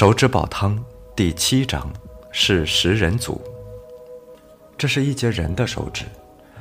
[0.00, 0.82] 手指煲汤
[1.14, 1.92] 第七章
[2.32, 3.38] 是食人族。
[4.78, 6.06] 这是一截人的手指，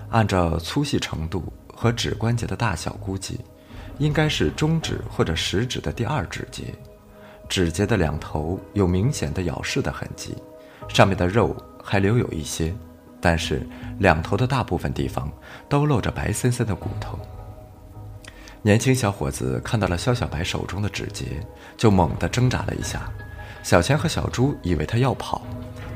[0.09, 1.41] 按照粗细程度
[1.73, 3.39] 和指关节的大小估计，
[3.97, 6.63] 应该是中指或者食指的第二指节。
[7.47, 10.35] 指节的两头有明显的咬噬的痕迹，
[10.89, 12.75] 上面的肉还留有一些，
[13.21, 13.65] 但是
[13.99, 15.31] 两头的大部分地方
[15.69, 17.17] 都露着白森森的骨头。
[18.61, 21.25] 年轻小伙子看到了肖小白手中的指节，
[21.77, 23.09] 就猛地挣扎了一下。
[23.63, 25.41] 小钱和小猪以为他要跑，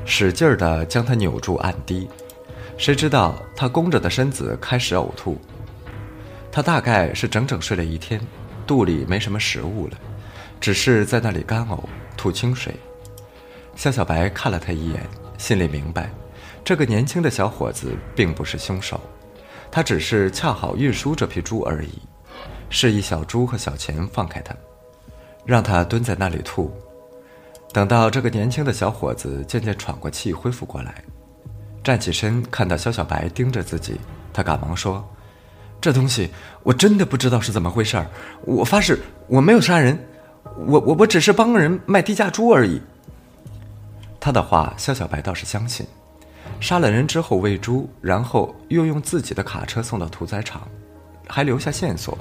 [0.04, 2.08] 使劲儿地将他扭住按低。
[2.76, 5.38] 谁知道他弓着的身子开始呕吐。
[6.52, 8.20] 他大概是整整睡了一天，
[8.66, 9.98] 肚里没什么食物了，
[10.60, 11.80] 只是在那里干呕、
[12.16, 12.74] 吐清水。
[13.74, 15.04] 肖小白看了他一眼，
[15.36, 16.10] 心里明白，
[16.64, 19.00] 这个年轻的小伙子并不是凶手，
[19.70, 21.90] 他只是恰好运输这批猪而已。
[22.70, 24.54] 示意小猪和小钱放开他，
[25.44, 26.72] 让他蹲在那里吐。
[27.74, 31.02] 等到这个年轻的小伙子渐渐喘过气、恢复过来，
[31.82, 34.00] 站起身，看到肖小白盯着自己，
[34.32, 35.04] 他赶忙说
[35.82, 36.30] ：“这东西
[36.62, 38.06] 我真的不知道是怎么回事儿。
[38.44, 39.98] 我发誓我没有杀人，
[40.68, 42.80] 我我我只是帮人卖低价猪而已。”
[44.20, 45.84] 他的话，肖小白倒是相信。
[46.60, 50.62] 杀了人之后喂猪，然后又用自己的卡车送到屠宰场，
[51.26, 52.16] 还留下线索。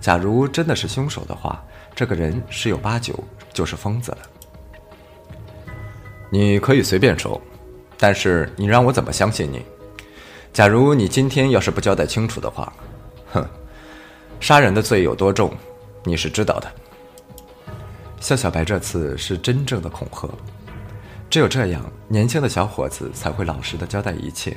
[0.00, 1.62] 假如真的是凶手的话，
[1.94, 3.22] 这个人十有八九
[3.52, 4.18] 就是疯子了。
[6.30, 7.40] 你可以随便说，
[7.96, 9.64] 但是你让我怎么相信你？
[10.52, 12.72] 假如你今天要是不交代清楚的话，
[13.32, 13.46] 哼，
[14.40, 15.54] 杀人的罪有多重，
[16.04, 16.72] 你是知道的。
[18.20, 20.28] 肖小白这次是真正的恐吓，
[21.28, 24.56] 只有这样，年轻的小伙子才会老实的交代一切。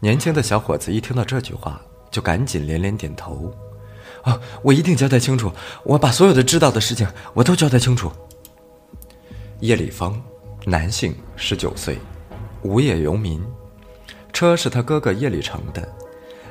[0.00, 1.80] 年轻的小伙子一听到这句话，
[2.10, 3.54] 就赶紧连连点头。
[4.22, 4.38] 啊！
[4.62, 5.50] 我一定交代清楚，
[5.84, 8.10] 我把所有的知道的事情我都交代清楚。
[9.60, 10.20] 叶丽芳，
[10.64, 11.98] 男性，十九岁，
[12.62, 13.42] 无业游民，
[14.32, 15.86] 车是他哥哥叶立成的。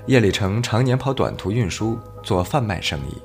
[0.05, 3.21] 叶立成常年跑短途运输，做贩卖生意。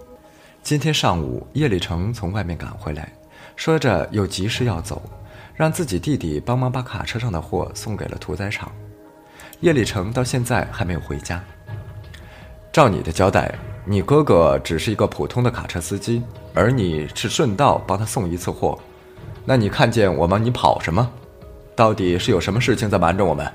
[0.62, 3.12] 今天上午，叶立成从外面赶回来，
[3.56, 5.02] 说着有急事要走，
[5.56, 8.70] 让自己弟弟帮忙把卡车上的货送给了屠宰场。
[9.60, 11.42] 叶立成到现在还没有回家。
[12.72, 13.52] 照你的交代。
[13.88, 16.20] 你哥哥只是一个普通的卡车司机，
[16.52, 18.76] 而你是顺道帮他送一次货。
[19.48, 20.38] 那你看见我吗？
[20.38, 21.08] 你跑什么？
[21.76, 23.46] 到底是有什么事情在瞒着我们？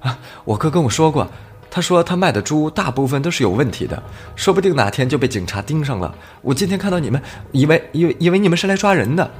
[0.00, 1.28] 啊，我哥跟我说过，
[1.70, 4.02] 他说他卖的猪大部分都是有问题的，
[4.34, 6.14] 说不定哪天就被警察盯上了。
[6.40, 7.20] 我今天看到你们，
[7.52, 9.30] 以为以为以为你们是来抓人的。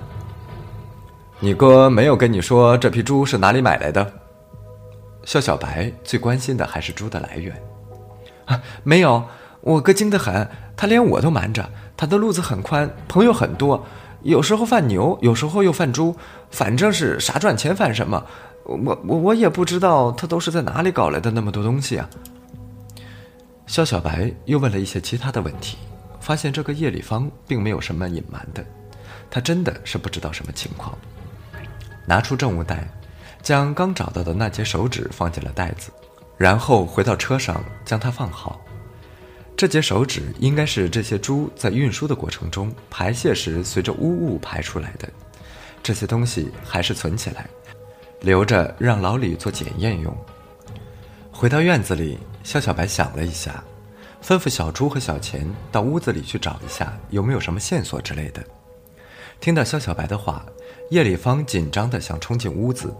[1.38, 4.12] 你哥没有跟你说这批猪是哪里买来的？
[5.24, 7.56] 肖小白最关心的还是猪的来源。
[8.44, 9.24] 啊，没有。
[9.62, 11.66] 我哥精得很，他连我都瞒着。
[11.96, 13.86] 他的路子很宽，朋友很多，
[14.22, 16.14] 有时候贩牛，有时候又贩猪，
[16.50, 18.24] 反正是啥赚钱贩什么。
[18.64, 18.76] 我
[19.06, 22.08] 我我也不知道他都是在哪里搞来的那么多东西啊。
[23.66, 25.78] 肖小白又问了一些其他的问题，
[26.20, 28.64] 发现这个叶里芳并没有什么隐瞒的，
[29.30, 30.96] 他真的是不知道什么情况。
[32.06, 32.88] 拿出证物袋，
[33.42, 35.90] 将刚找到的那截手指放进了袋子，
[36.36, 38.60] 然后回到车上将它放好。
[39.60, 45.06] 这节手指应该是这些猪在运输的过程中排泄时随着污物排出来的，
[45.82, 47.46] 这些东西还是存起来，
[48.22, 50.16] 留着让老李做检验用。
[51.30, 53.62] 回到院子里，肖小白想了一下，
[54.24, 58.42] 吩咐小猪和小钱到屋子里去找一下有没有什么线索之类的。
[59.40, 60.42] 听到肖小白的话，
[60.88, 62.96] 叶立方紧张地想冲进屋子，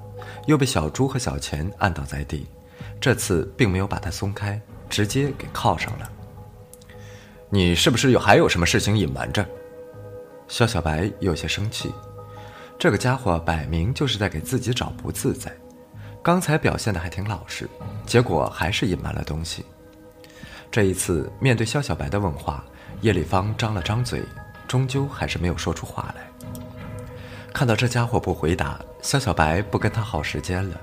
[0.47, 2.47] 又被小猪和小钱按倒在地，
[3.01, 4.61] 这次并没有把他松开，
[4.91, 6.07] 直接给铐上了。
[7.53, 9.45] 你是不是有还有什么事情隐瞒着？
[10.47, 11.93] 肖小白有些生气，
[12.79, 15.53] 这个家伙摆明就是在给自己找不自在。
[16.23, 17.69] 刚才表现的还挺老实，
[18.07, 19.65] 结果还是隐瞒了东西。
[20.71, 22.65] 这一次面对肖小白的问话，
[23.01, 24.23] 叶丽芳张了张嘴，
[24.69, 26.31] 终究还是没有说出话来。
[27.53, 30.81] 看到这家伙不回答，肖小白不跟他耗时间了，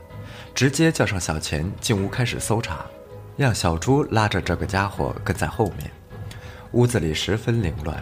[0.53, 2.85] 直接叫上小钱进屋开始搜查，
[3.37, 5.89] 让小朱拉着这个家伙跟在后面。
[6.73, 8.01] 屋子里十分凌乱，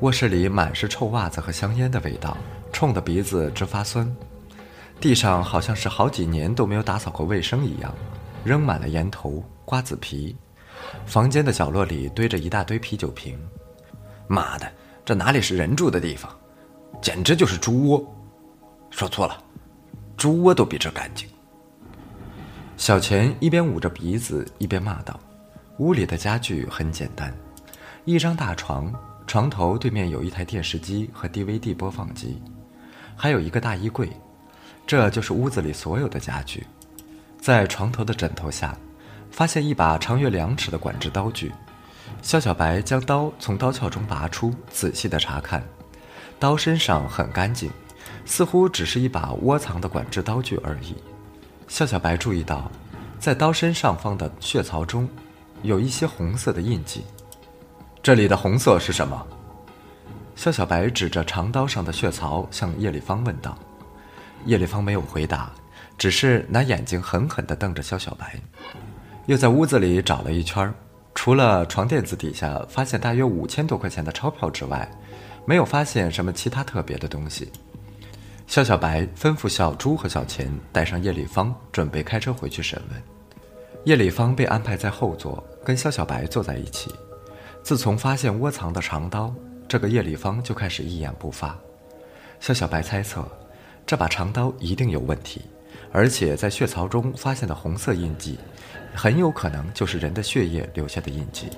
[0.00, 2.36] 卧室里满是臭袜子和香烟的味道，
[2.72, 4.14] 冲得鼻子直发酸。
[5.00, 7.92] 地上好像是好几年都没有打扫过卫生一样，
[8.44, 10.36] 扔满了烟头、瓜子皮。
[11.06, 13.38] 房间的角落里堆着一大堆啤酒瓶。
[14.28, 14.70] 妈的，
[15.04, 16.30] 这哪里是人住的地方，
[17.00, 18.14] 简直就是猪窝！
[18.90, 19.42] 说错了，
[20.16, 21.28] 猪窝都比这干净。
[22.76, 25.18] 小钱一边捂着鼻子一边骂道
[25.78, 27.34] ：“屋里的家具很简单。”
[28.06, 28.92] 一张大床，
[29.26, 32.38] 床头对面有一台电视机和 DVD 播放机，
[33.16, 34.10] 还有一个大衣柜，
[34.86, 36.66] 这就是屋子里所有的家具。
[37.40, 38.76] 在床头的枕头下，
[39.30, 41.50] 发现一把长约两尺的管制刀具。
[42.20, 45.64] 肖小白将刀从刀鞘中拔出，仔细的查看，
[46.38, 47.70] 刀身上很干净，
[48.26, 50.94] 似乎只是一把窝藏的管制刀具而已。
[51.68, 52.70] 肖小白注意到，
[53.18, 55.08] 在刀身上方的血槽中，
[55.62, 57.02] 有一些红色的印记。
[58.04, 59.26] 这里的红色是什么？
[60.36, 63.58] 肖小白指着长刀上的血槽向叶立芳问道。
[64.44, 65.50] 叶立芳没有回答，
[65.96, 68.38] 只是拿眼睛狠狠地瞪着肖小白，
[69.24, 70.70] 又在屋子里找了一圈
[71.14, 74.86] 除了床垫子底下发现大约五千多块钱的钞票之外，
[75.46, 77.50] 没有发现什么其他特别的东西。
[78.46, 83.02] 肖小白吩咐小朱和小钱带上叶立芳，准备开车回去审问。
[83.86, 86.94] 叶立芳被安排在后座，跟肖小白坐在一起。
[87.64, 89.34] 自从发现窝藏的长刀，
[89.66, 91.58] 这个叶立芳就开始一言不发。
[92.38, 93.26] 肖小白猜测，
[93.86, 95.40] 这把长刀一定有问题，
[95.90, 98.38] 而且在血槽中发现的红色印记。
[98.94, 101.48] 很有可能就是人的血液留下的印记。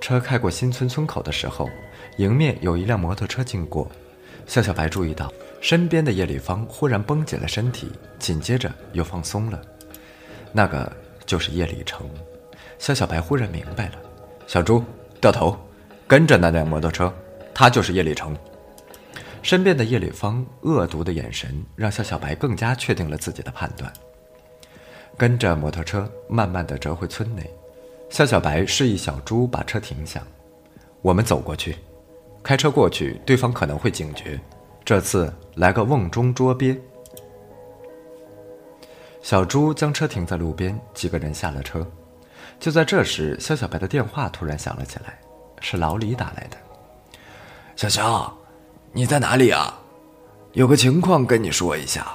[0.00, 1.68] 车开过新村村口的时候，
[2.16, 3.86] 迎面有一辆摩托车经过，
[4.46, 5.30] 肖小白注意到
[5.60, 9.60] 身边的叶立芳忽然绷紧了身体，紧接着又放松了。
[10.50, 10.90] 那个
[11.26, 12.08] 就是叶礼成。
[12.78, 13.98] 肖小白忽然明白了，
[14.46, 14.82] 小朱
[15.20, 15.56] 掉头，
[16.06, 17.12] 跟着那辆摩托车，
[17.52, 18.36] 他就是叶礼成。
[19.42, 23.92] 身边的叶立芳恶毒的眼神让肖小白更加确定了自己的判断。
[25.16, 27.48] 跟着摩托车慢慢的折回村内，
[28.10, 30.22] 肖小白示意小朱把车停下，
[31.00, 31.76] 我们走过去，
[32.42, 34.38] 开车过去，对方可能会警觉，
[34.84, 36.76] 这次来个瓮中捉鳖。
[39.22, 41.84] 小朱将车停在路边，几个人下了车，
[42.58, 45.18] 就在这时，肖小白的电话突然响了起来，
[45.60, 46.56] 是老李打来的。
[47.76, 48.36] 小肖，
[48.92, 49.78] 你在哪里啊？
[50.52, 52.06] 有个情况跟你说一下。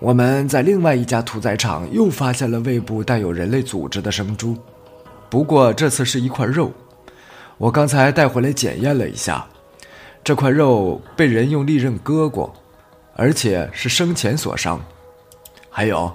[0.00, 4.56] 我们在另外一家屠宰场又发现了胃部带有人类组织的生猪，
[5.28, 6.70] 不过这次是一块肉。
[7.56, 9.44] 我刚才带回来检验了一下，
[10.22, 12.54] 这块肉被人用利刃割过，
[13.16, 14.80] 而且是生前所伤。
[15.68, 16.14] 还有，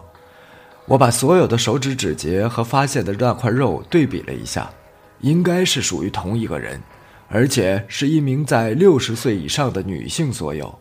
[0.86, 4.70] 我把所有的手指指节和发现的那块肉对比了一下，
[5.22, 6.82] 应该是属于同一个人，
[7.30, 10.78] 而且是一名在六十岁以上的女性所有。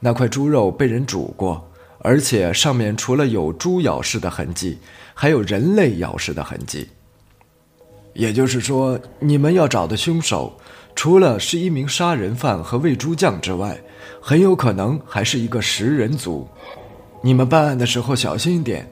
[0.00, 1.68] 那块猪肉被人煮过。
[2.04, 4.76] 而且上面除了有猪咬噬的痕迹，
[5.14, 6.88] 还有人类咬噬的痕迹。
[8.12, 10.58] 也就是说，你们要找的凶手，
[10.96, 13.80] 除了是一名杀人犯和喂猪匠之外，
[14.20, 16.48] 很有可能还是一个食人族。
[17.22, 18.90] 你们办案的时候小心一点，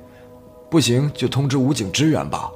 [0.71, 2.49] 不行就通知武警支援吧。